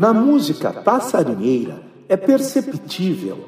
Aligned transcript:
Na 0.00 0.14
música 0.14 0.72
passarinheira 0.72 1.82
é 2.08 2.16
perceptível 2.16 3.40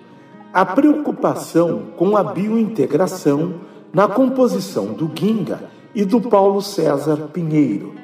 a 0.53 0.67
preocupação 0.67 1.85
com 1.97 2.15
a 2.15 2.23
biointegração 2.23 3.55
na 3.91 4.07
composição 4.07 4.93
do 4.93 5.11
Ginga 5.19 5.71
e 5.95 6.05
do 6.05 6.21
Paulo 6.21 6.61
César 6.61 7.31
Pinheiro. 7.33 7.95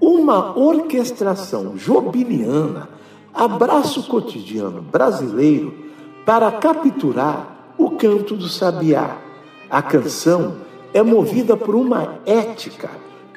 Uma 0.00 0.58
orquestração 0.58 1.76
jobiniana 1.76 2.88
abraça 3.34 4.00
o 4.00 4.04
cotidiano 4.04 4.80
brasileiro 4.80 5.74
para 6.24 6.50
capturar 6.50 7.74
o 7.76 7.90
canto 7.90 8.34
do 8.34 8.48
sabiá. 8.48 9.18
A 9.68 9.82
canção 9.82 10.54
é 10.94 11.02
movida 11.02 11.58
por 11.58 11.74
uma 11.74 12.20
ética 12.24 12.88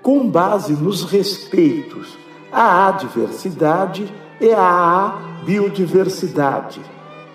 com 0.01 0.25
base 0.29 0.71
nos 0.71 1.03
respeitos 1.03 2.17
à 2.53 2.87
adversidade 2.87 4.09
e 4.39 4.51
à 4.51 5.41
biodiversidade, 5.43 6.81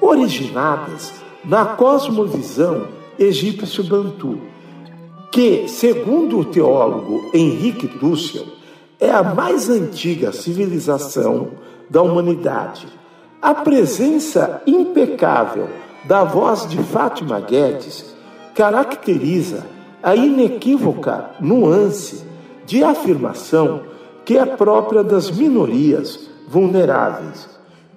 originadas 0.01 1.12
na 1.45 1.65
cosmovisão 1.65 2.89
egípcio-bantu, 3.19 4.41
que, 5.31 5.69
segundo 5.69 6.39
o 6.39 6.45
teólogo 6.45 7.31
Henrique 7.33 7.87
Dussel, 7.87 8.47
é 8.98 9.11
a 9.11 9.23
mais 9.23 9.71
antiga 9.71 10.33
civilização 10.33 11.48
da 11.89 12.03
humanidade. 12.03 12.87
A 13.41 13.55
presença 13.55 14.62
impecável 14.67 15.69
da 16.05 16.25
voz 16.25 16.67
de 16.69 16.78
Fátima 16.78 17.41
Guedes 17.41 18.15
caracteriza 18.55 19.67
a 20.03 20.15
inequívoca 20.15 21.31
nuance 21.41 22.25
de 22.67 22.83
afirmação 22.83 23.83
que 24.25 24.37
é 24.37 24.45
própria 24.45 25.03
das 25.03 25.31
minorias 25.31 26.30
vulneráveis, 26.51 27.48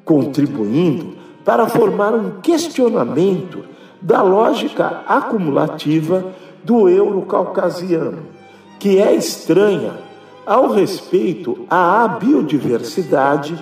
contribuindo 0.06 1.16
para 1.44 1.68
formar 1.68 2.14
um 2.14 2.40
questionamento 2.40 3.66
da 4.00 4.22
lógica 4.22 5.02
acumulativa 5.08 6.24
do 6.64 6.88
euro-caucasiano, 6.88 8.28
que 8.80 9.00
é 9.00 9.14
estranha 9.16 9.94
ao 10.46 10.70
respeito 10.70 11.66
à 11.70 12.08
biodiversidade 12.08 13.58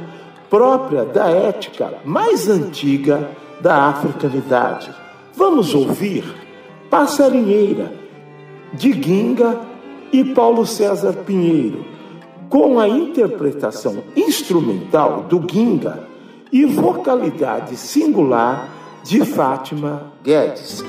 própria 0.50 1.06
da 1.06 1.30
ética 1.30 1.94
mais 2.04 2.50
antiga 2.50 3.30
da 3.62 3.88
africanidade. 3.88 4.92
Vamos 5.36 5.74
ouvir 5.74 6.26
Passarinheira, 6.90 7.94
de 8.74 8.92
Guinga 8.92 9.60
e 10.12 10.26
Paulo 10.26 10.66
César 10.66 11.14
Pinheiro 11.26 11.86
com 12.52 12.78
a 12.82 12.88
interpretação 12.88 14.04
instrumental 14.14 15.24
do 15.24 15.42
Ginga 15.50 16.06
e 16.52 16.66
vocalidade 16.66 17.78
singular 17.78 18.68
de 19.06 19.24
Fátima 19.24 20.12
Guedes. 20.22 20.84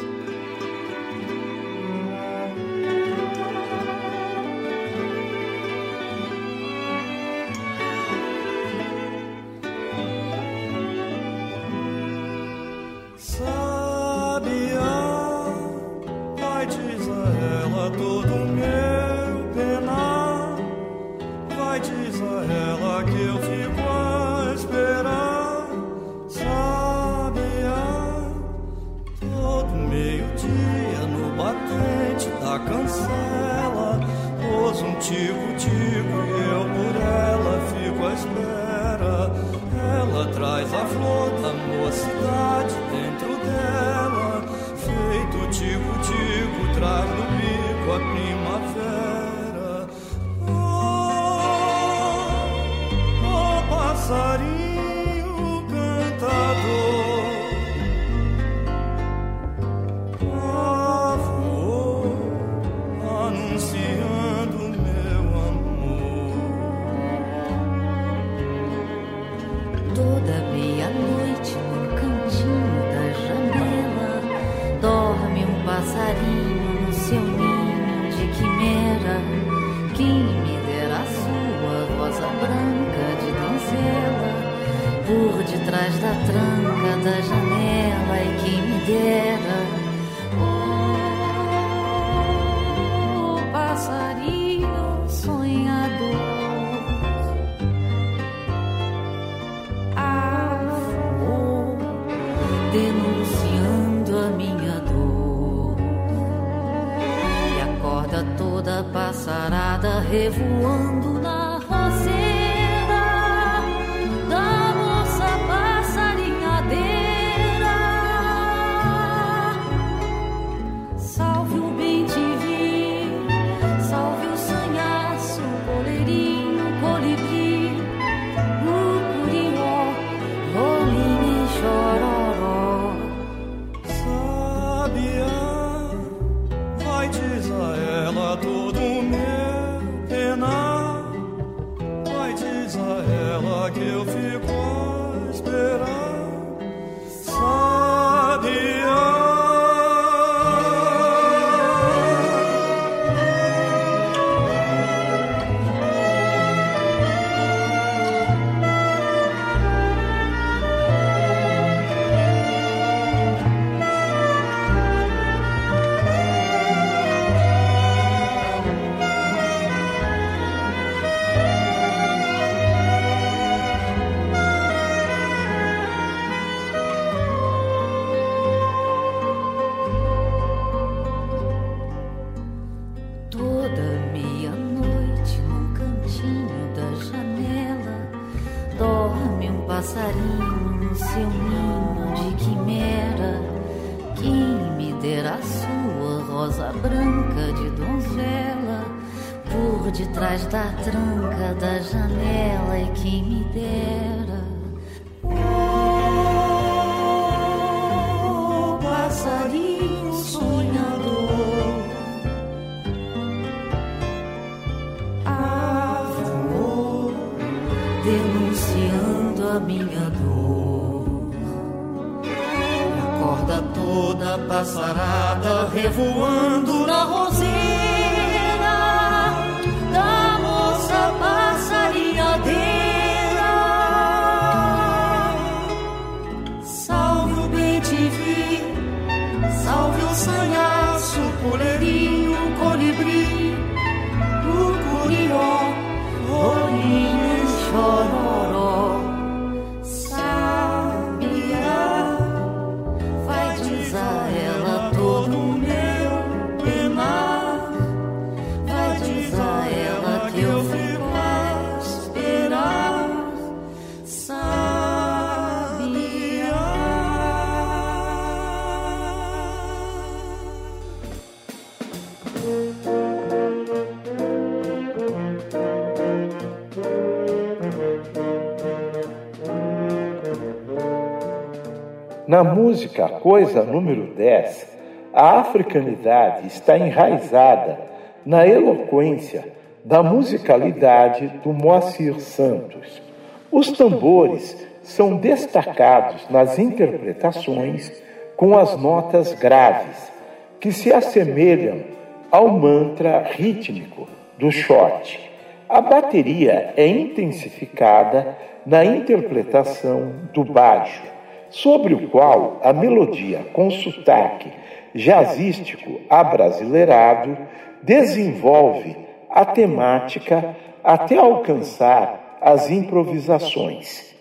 Na 282.42 282.52
música 282.52 283.08
Coisa 283.08 283.62
número 283.62 284.14
10, 284.16 284.66
a 285.14 285.38
africanidade 285.38 286.48
está 286.48 286.76
enraizada 286.76 287.78
na 288.26 288.44
eloquência 288.44 289.46
da 289.84 290.02
musicalidade 290.02 291.28
do 291.44 291.52
Moacir 291.52 292.18
Santos. 292.18 293.00
Os 293.48 293.70
tambores 293.70 294.56
são 294.82 295.18
destacados 295.18 296.28
nas 296.28 296.58
interpretações 296.58 297.92
com 298.36 298.58
as 298.58 298.76
notas 298.76 299.32
graves, 299.34 300.10
que 300.58 300.72
se 300.72 300.92
assemelham 300.92 301.84
ao 302.28 302.48
mantra 302.48 303.22
rítmico 303.22 304.08
do 304.36 304.50
shot. 304.50 305.30
A 305.68 305.80
bateria 305.80 306.74
é 306.76 306.88
intensificada 306.88 308.36
na 308.66 308.84
interpretação 308.84 310.12
do 310.32 310.42
baixo 310.42 311.12
sobre 311.52 311.94
o 311.94 312.08
qual 312.08 312.58
a 312.62 312.72
melodia 312.72 313.46
com 313.52 313.70
sotaque 313.70 314.50
jazzístico 314.94 316.00
abrasileirado 316.08 317.37
desenvolve 317.82 318.96
a 319.31 319.44
temática 319.44 320.56
até 320.82 321.16
alcançar 321.16 322.38
as 322.40 322.70
improvisações. 322.70 324.14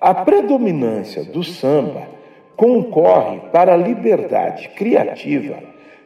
A 0.00 0.14
predominância 0.14 1.24
do 1.24 1.42
samba 1.42 2.02
concorre 2.56 3.40
para 3.50 3.74
a 3.74 3.76
liberdade 3.76 4.68
criativa 4.70 5.58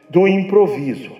do 0.09 0.27
improviso, 0.27 1.11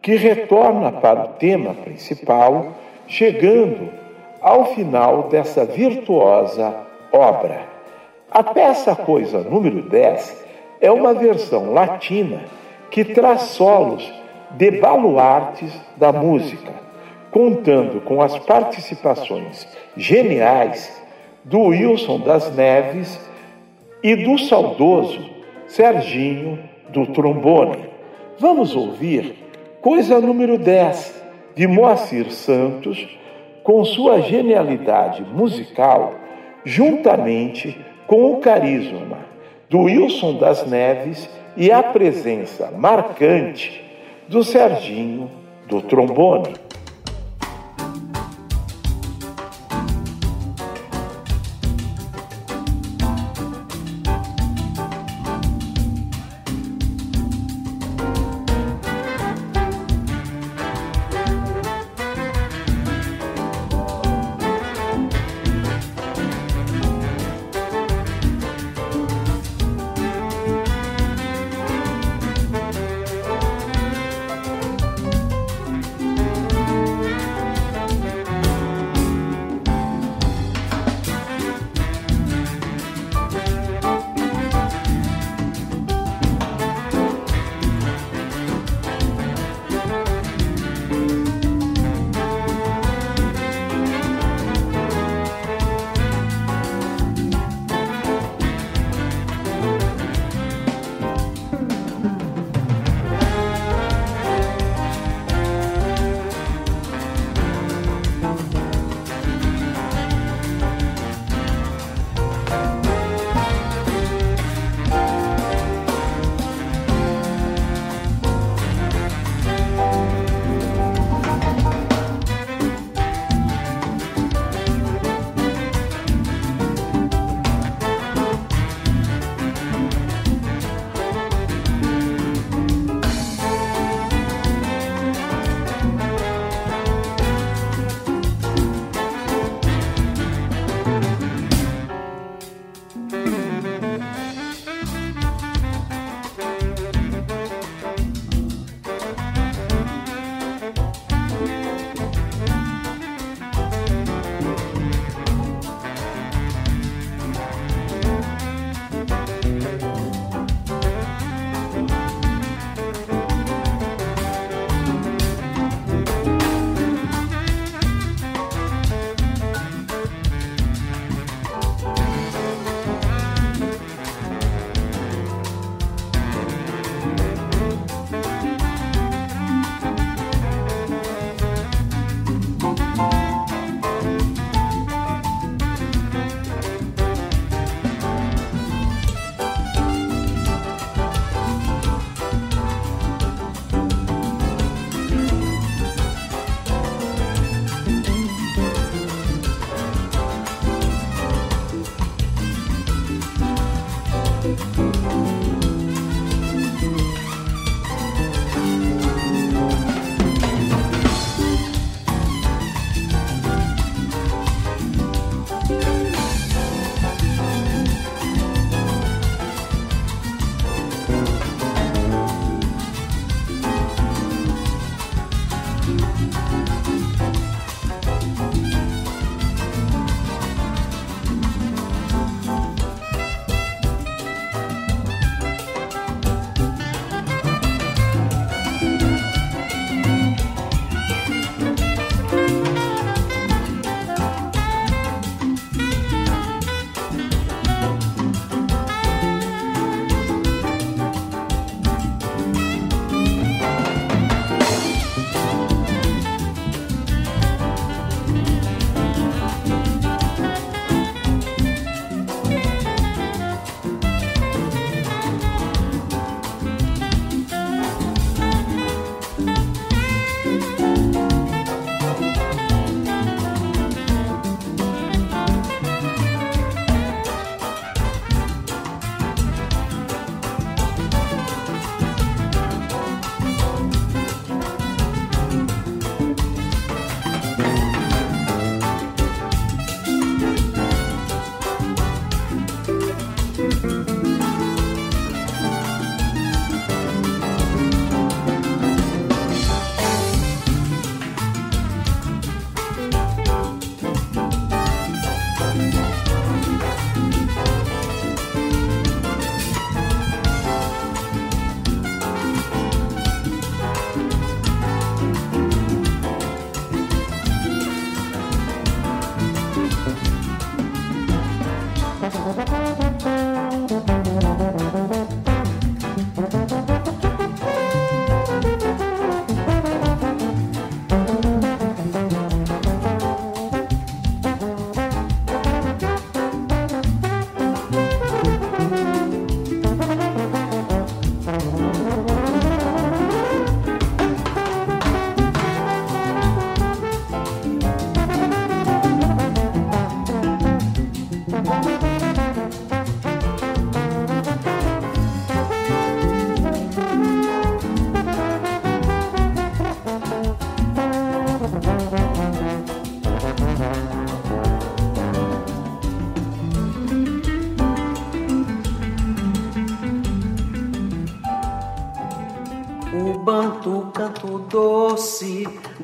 que 0.00 0.16
retorna 0.16 0.92
para 0.92 1.24
o 1.24 1.28
tema 1.34 1.74
principal, 1.74 2.74
chegando 3.06 3.90
ao 4.40 4.66
final 4.74 5.24
dessa 5.24 5.64
virtuosa 5.64 6.76
obra. 7.12 7.77
A 8.30 8.42
peça 8.42 8.94
Coisa 8.94 9.40
número 9.40 9.80
10 9.88 10.44
é 10.82 10.92
uma 10.92 11.14
versão 11.14 11.72
latina 11.72 12.44
que 12.90 13.02
traz 13.02 13.42
solos 13.42 14.12
de 14.50 14.70
baluartes 14.70 15.72
da 15.96 16.12
música, 16.12 16.72
contando 17.30 18.02
com 18.02 18.20
as 18.20 18.38
participações 18.38 19.66
geniais 19.96 21.02
do 21.42 21.58
Wilson 21.68 22.20
das 22.20 22.54
Neves 22.54 23.18
e 24.02 24.14
do 24.14 24.36
saudoso 24.36 25.30
Serginho 25.66 26.58
do 26.90 27.06
trombone. 27.06 27.88
Vamos 28.38 28.76
ouvir 28.76 29.36
Coisa 29.80 30.20
número 30.20 30.58
10 30.58 31.22
de 31.54 31.66
Moacir 31.66 32.30
Santos, 32.30 33.08
com 33.64 33.82
sua 33.86 34.20
genialidade 34.20 35.22
musical, 35.22 36.14
juntamente 36.64 37.87
com 38.08 38.32
o 38.32 38.38
carisma 38.38 39.18
do 39.70 39.82
Wilson 39.82 40.38
das 40.38 40.66
Neves 40.66 41.28
e 41.56 41.70
a 41.70 41.82
presença 41.82 42.72
marcante 42.74 43.84
do 44.26 44.42
Serginho 44.42 45.30
do 45.68 45.82
trombone. 45.82 46.54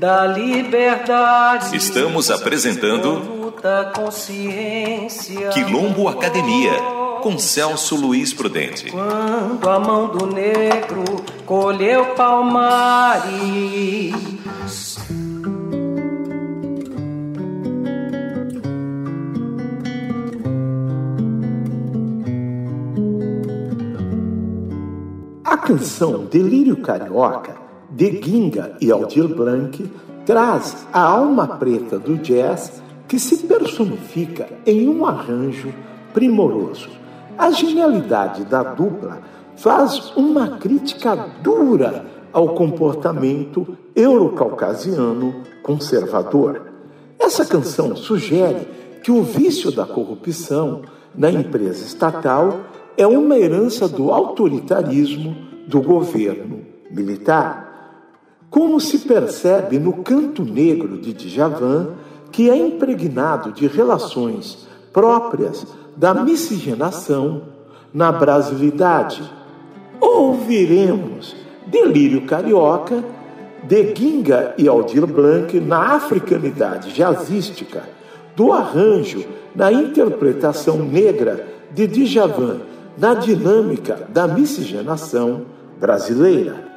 Da 0.04 0.26
liberdade. 0.26 1.75
Estamos 1.75 2.30
apresentando 2.30 3.54
consciência. 3.94 5.49
Quilombo 5.49 6.08
Academia 6.08 6.73
com 7.23 7.38
Celso 7.38 7.96
Luiz 7.96 8.34
Prudente. 8.34 8.90
Quando 8.90 9.66
a 9.66 9.80
mão 9.80 10.08
do 10.08 10.26
negro 10.26 11.04
colheu 11.46 12.14
palmares. 12.14 13.25
A 25.42 25.56
canção 25.56 26.26
Delírio 26.26 26.76
Carioca, 26.76 27.63
de 27.94 28.20
Ginga 28.20 28.76
e 28.80 28.90
Aldir 28.90 29.28
Blanc, 29.28 29.90
traz 30.26 30.86
a 30.92 31.00
alma 31.00 31.46
preta 31.46 31.98
do 31.98 32.16
jazz 32.18 32.82
que 33.06 33.18
se 33.18 33.38
personifica 33.46 34.48
em 34.66 34.88
um 34.88 35.06
arranjo 35.06 35.72
primoroso. 36.12 36.88
A 37.38 37.50
genialidade 37.50 38.44
da 38.44 38.62
dupla 38.62 39.20
faz 39.56 40.12
uma 40.16 40.56
crítica 40.58 41.14
dura 41.42 42.04
ao 42.32 42.54
comportamento 42.54 43.76
eurocaucasiano 43.94 45.34
conservador. 45.62 46.72
Essa 47.18 47.44
canção 47.44 47.94
sugere 47.94 48.66
que 49.02 49.12
o 49.12 49.22
vício 49.22 49.70
da 49.70 49.86
corrupção 49.86 50.82
na 51.14 51.30
empresa 51.30 51.84
estatal 51.84 52.60
é 52.96 53.06
uma 53.06 53.38
herança 53.38 53.86
do 53.88 54.10
autoritarismo 54.10 55.36
do 55.68 55.80
governo 55.80 56.60
militar. 56.90 57.63
Como 58.54 58.78
se 58.78 59.00
percebe 59.00 59.80
no 59.80 59.94
Canto 59.94 60.44
Negro 60.44 60.96
de 60.96 61.12
Djavan, 61.12 61.88
que 62.30 62.49
é 62.49 62.56
impregnado 62.56 63.50
de 63.50 63.66
relações 63.66 64.68
próprias 64.92 65.66
da 65.96 66.14
miscigenação 66.14 67.42
na 67.92 68.12
brasilidade. 68.12 69.28
Ouviremos 70.00 71.34
Delírio 71.66 72.26
Carioca 72.26 73.02
de 73.64 73.92
Ginga 73.92 74.54
e 74.56 74.68
Aldir 74.68 75.04
Blanc 75.04 75.58
na 75.58 75.96
africanidade 75.96 76.94
jazzística, 76.94 77.82
do 78.37 78.52
arranjo 78.52 79.25
na 79.52 79.73
interpretação 79.73 80.78
negra 80.78 81.44
de 81.73 81.88
Djavan 81.88 82.61
na 82.96 83.14
dinâmica 83.14 84.06
da 84.11 84.28
miscigenação 84.28 85.42
brasileira. 85.80 86.74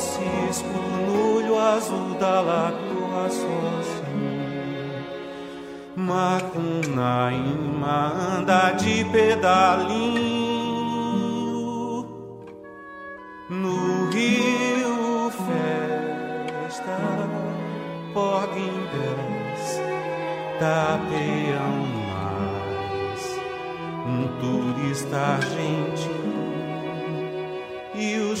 Francisco 0.00 0.80
Lulho 1.06 1.58
azul 1.58 2.14
da 2.18 2.40
lagoa 2.40 3.28
sozinho 3.28 5.04
Macunaíma 5.94 7.36
anda 8.38 8.72
de 8.72 9.04
pedalinho 9.04 10.30
No 13.50 14.08
rio 14.10 15.30
festa 15.30 16.96
Porga 18.14 18.58
em 18.58 18.80
pés 18.90 19.82
Tapeão 20.58 21.76
mais 22.08 23.22
Um 24.06 24.20
turista 24.40 25.18
argentino 25.18 26.19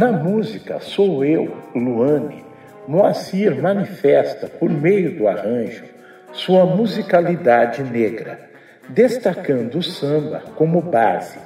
Na 0.00 0.10
música 0.10 0.80
Sou 0.80 1.22
Eu, 1.22 1.54
Luane, 1.74 2.42
Moacir 2.88 3.60
manifesta, 3.60 4.46
por 4.46 4.70
meio 4.70 5.14
do 5.14 5.28
arranjo, 5.28 5.84
sua 6.32 6.64
musicalidade 6.64 7.82
negra, 7.82 8.48
destacando 8.88 9.74
o 9.74 9.82
samba 9.82 10.42
como 10.56 10.80
base. 10.80 11.38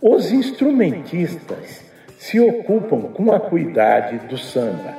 Os 0.00 0.32
instrumentistas 0.32 1.84
se 2.18 2.40
ocupam 2.40 3.02
com 3.02 3.30
a 3.30 3.38
cuidade 3.38 4.18
do 4.26 4.36
samba, 4.36 4.96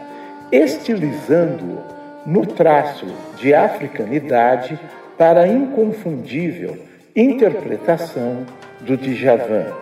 estilizando-o 0.49 1.83
no 2.25 2.45
traço 2.45 3.05
de 3.35 3.53
africanidade 3.53 4.79
para 5.17 5.41
a 5.41 5.47
inconfundível 5.49 6.77
interpretação 7.13 8.45
do 8.79 8.95
Djavan. 8.95 9.73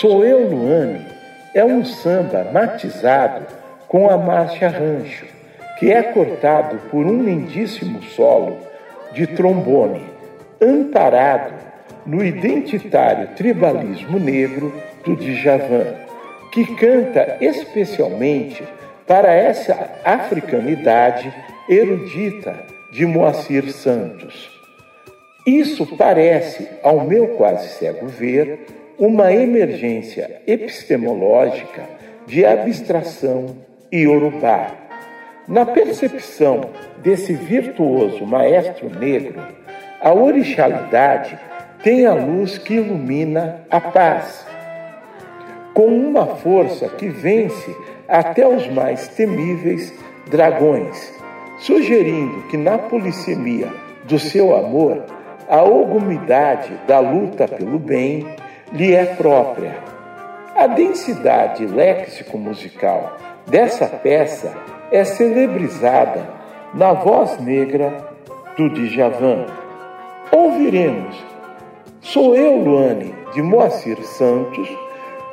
Sou 0.00 0.24
eu, 0.24 0.48
Luane, 0.48 1.12
é 1.54 1.64
um 1.64 1.84
samba 1.84 2.50
matizado 2.52 3.46
com 3.86 4.10
a 4.10 4.18
marcha 4.18 4.68
rancho, 4.68 5.24
que 5.78 5.92
é 5.92 6.02
cortado 6.02 6.76
por 6.90 7.06
um 7.06 7.22
lindíssimo 7.22 8.02
solo 8.02 8.58
de 9.12 9.26
trombone, 9.28 10.02
amparado 10.60 11.54
no 12.04 12.24
identitário 12.24 13.28
tribalismo 13.36 14.18
negro 14.18 14.74
do 15.04 15.14
Djavan, 15.14 15.94
que 16.52 16.74
canta 16.74 17.36
especialmente 17.40 18.64
para 19.06 19.32
essa 19.32 19.90
africanidade 20.04 21.32
erudita 21.68 22.54
de 22.90 23.06
Moacir 23.06 23.72
Santos. 23.72 24.50
Isso 25.46 25.86
parece, 25.96 26.68
ao 26.82 27.04
meu 27.04 27.28
quase 27.36 27.68
cego 27.68 28.06
ver, 28.06 28.66
uma 28.98 29.32
emergência 29.32 30.40
epistemológica 30.46 31.82
de 32.26 32.44
abstração 32.44 33.56
iorubá. 33.92 34.70
Na 35.46 35.66
percepção 35.66 36.70
desse 37.02 37.34
virtuoso 37.34 38.24
maestro 38.24 38.88
negro, 38.88 39.42
a 40.00 40.12
orixalidade 40.12 41.38
tem 41.82 42.06
a 42.06 42.14
luz 42.14 42.56
que 42.56 42.74
ilumina 42.74 43.60
a 43.70 43.80
paz, 43.80 44.46
com 45.74 45.86
uma 45.86 46.26
força 46.26 46.88
que 46.88 47.08
vence 47.08 47.76
até 48.08 48.46
os 48.46 48.68
mais 48.68 49.08
temíveis 49.08 49.92
Dragões, 50.30 51.12
sugerindo 51.58 52.42
que 52.48 52.56
na 52.56 52.78
polissemia 52.78 53.68
do 54.04 54.18
seu 54.18 54.56
amor, 54.56 55.04
a 55.48 55.62
ogumidade 55.62 56.72
da 56.86 56.98
luta 56.98 57.46
pelo 57.46 57.78
bem 57.78 58.26
lhe 58.74 58.92
é 58.92 59.06
própria. 59.06 59.76
A 60.56 60.66
densidade 60.66 61.64
léxico-musical 61.64 63.16
dessa 63.46 63.86
peça 63.86 64.52
é 64.90 65.04
celebrizada 65.04 66.28
na 66.74 66.92
voz 66.92 67.38
negra 67.38 68.12
do 68.56 68.68
Djavan. 68.70 69.46
Ouviremos 70.32 71.16
Sou 72.00 72.36
Eu, 72.36 72.58
Luane, 72.58 73.14
de 73.32 73.40
Moacir 73.40 74.02
Santos, 74.04 74.68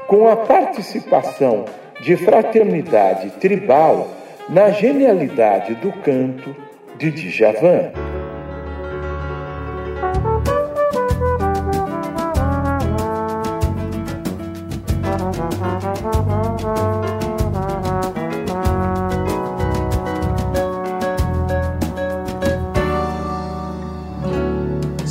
com 0.08 0.30
a 0.30 0.38
participação 0.38 1.66
de 2.00 2.16
fraternidade 2.16 3.32
tribal 3.32 4.08
na 4.48 4.70
genialidade 4.70 5.76
do 5.76 5.92
canto 5.92 6.56
de 6.98 7.12
Djavan. 7.12 8.11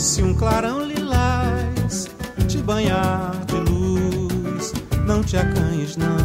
Se 0.00 0.22
um 0.22 0.32
clarão 0.32 0.80
lilás 0.82 2.08
te 2.48 2.56
banhar 2.56 3.32
de 3.44 3.56
luz, 3.70 4.72
não 5.04 5.22
te 5.22 5.36
acanhes, 5.36 5.94
não, 5.98 6.16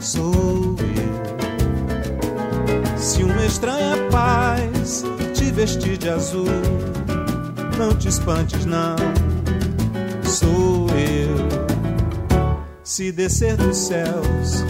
sou 0.00 0.74
eu. 0.80 1.28
Se 2.96 3.22
uma 3.24 3.44
estranha 3.44 3.94
paz 4.10 5.04
te 5.34 5.52
vestir 5.52 5.98
de 5.98 6.08
azul, 6.08 6.46
não 7.76 7.94
te 7.94 8.08
espantes, 8.08 8.64
não, 8.64 8.96
sou 10.24 10.86
eu. 10.88 11.46
Se 12.82 13.12
descer 13.12 13.58
dos 13.58 13.76
céus 13.76 14.64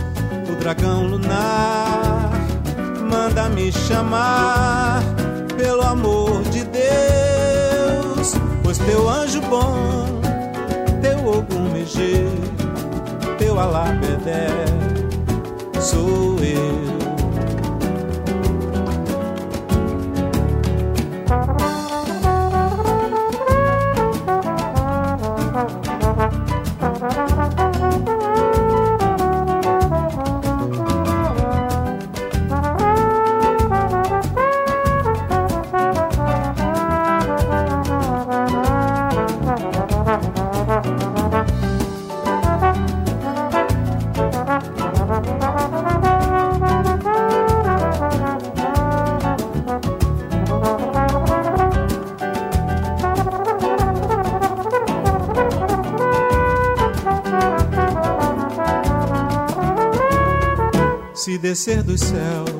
o 0.50 0.56
dragão 0.58 1.06
lunar, 1.06 2.32
manda 3.08 3.48
me 3.48 3.70
chamar 3.70 5.04
pelo 5.56 5.82
amor 5.82 6.42
de 6.50 6.57
pois 8.68 8.76
teu 8.76 9.08
anjo 9.08 9.40
bom, 9.48 10.20
teu 11.00 11.26
ogum 11.26 11.72
megê, 11.72 12.26
teu 13.38 13.58
alabedé, 13.58 14.46
sou 15.80 16.36
eu. 16.40 16.97
Descer 61.68 61.82
dos 61.82 62.00
céus 62.00 62.57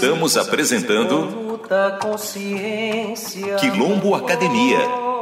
Estamos 0.00 0.36
apresentando 0.36 1.22
luta 1.22 1.98
consciência. 2.00 3.56
Quilombo 3.56 4.14
Academia, 4.14 4.78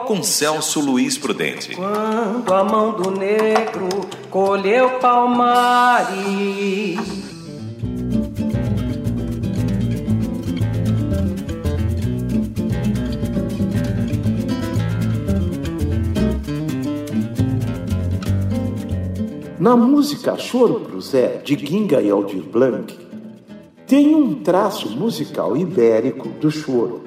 com 0.06 0.22
Celso 0.22 0.80
Luiz 0.80 1.16
Prudente. 1.16 1.74
Quando 1.74 2.52
a 2.52 2.62
mão 2.62 2.92
do 2.92 3.10
negro 3.10 3.88
colheu 4.30 4.98
palmares. 4.98 6.16
Na 19.58 19.74
música 19.74 20.36
Choro 20.36 20.80
pro 20.80 21.00
Zé, 21.00 21.40
de 21.42 21.56
Ginga 21.56 22.02
e 22.02 22.10
Aldir 22.10 22.42
Blanc, 22.42 23.05
tem 23.86 24.14
um 24.14 24.34
traço 24.34 24.90
musical 24.90 25.56
ibérico 25.56 26.28
do 26.28 26.50
choro, 26.50 27.02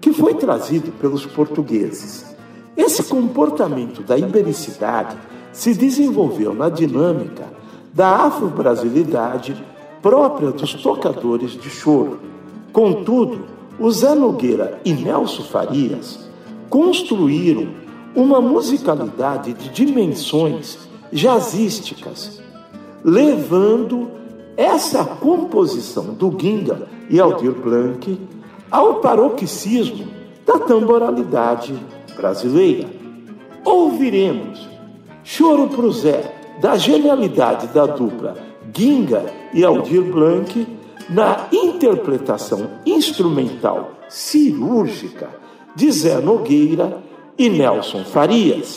que 0.00 0.12
foi 0.12 0.34
trazido 0.34 0.90
pelos 0.92 1.26
portugueses. 1.26 2.34
Esse 2.76 3.04
comportamento 3.04 4.02
da 4.02 4.16
ibericidade 4.16 5.16
se 5.52 5.74
desenvolveu 5.74 6.54
na 6.54 6.70
dinâmica 6.70 7.44
da 7.92 8.16
afro-brasilidade 8.26 9.62
própria 10.00 10.50
dos 10.50 10.72
tocadores 10.74 11.52
de 11.52 11.68
choro. 11.68 12.20
Contudo, 12.72 13.44
o 13.78 13.90
Zé 13.90 14.14
Nogueira 14.14 14.80
e 14.84 14.92
Nelson 14.92 15.42
Farias 15.42 16.30
construíram 16.70 17.68
uma 18.14 18.40
musicalidade 18.40 19.52
de 19.52 19.68
dimensões 19.68 20.78
jazzísticas, 21.12 22.40
levando 23.04 24.21
essa 24.56 25.04
composição 25.04 26.14
do 26.14 26.36
Ginga 26.38 26.88
e 27.08 27.20
Aldir 27.20 27.52
Blanc 27.52 28.18
ao 28.70 28.96
paroxismo 28.96 30.06
da 30.46 30.58
tamboralidade 30.58 31.74
brasileira. 32.16 32.88
Ouviremos 33.64 34.68
Choro 35.24 35.68
pro 35.68 35.90
Zé, 35.92 36.34
da 36.60 36.76
genialidade 36.76 37.68
da 37.68 37.86
dupla 37.86 38.36
Ginga 38.74 39.24
e 39.54 39.64
Aldir 39.64 40.02
Blanc, 40.02 40.66
na 41.08 41.46
interpretação 41.52 42.68
instrumental 42.86 43.92
cirúrgica 44.08 45.30
de 45.74 45.90
Zé 45.90 46.20
Nogueira 46.20 47.02
e 47.38 47.48
Nelson 47.48 48.04
Farias. 48.04 48.76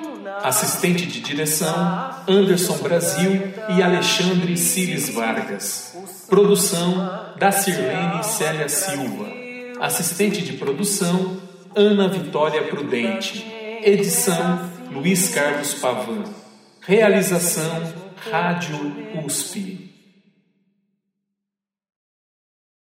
Assistente 0.43 1.05
de 1.05 1.21
direção: 1.21 1.73
Anderson 2.27 2.77
Brasil 2.77 3.53
e 3.75 3.81
Alexandre 3.81 4.57
Cires 4.57 5.09
Vargas. 5.09 5.95
Produção: 6.29 7.33
da 7.37 7.51
Sirlene 7.51 8.23
Célia 8.23 8.67
Silva. 8.67 9.27
Assistente 9.79 10.41
de 10.41 10.53
produção: 10.53 11.37
Ana 11.75 12.07
Vitória 12.07 12.63
Prudente. 12.63 13.45
Edição: 13.83 14.71
Luiz 14.91 15.29
Carlos 15.29 15.73
Pavan. 15.75 16.23
Realização: 16.81 17.93
Rádio 18.31 18.77
USP. 19.25 19.90